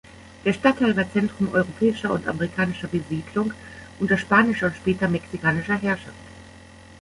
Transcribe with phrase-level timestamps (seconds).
[0.45, 3.53] Der Stadtteil war Zentrum europäischer und amerikanischer Besiedlung
[3.99, 6.15] unter spanischer und später mexikanischer Herrschaft.